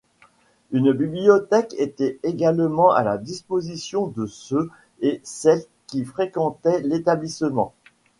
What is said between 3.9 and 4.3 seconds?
de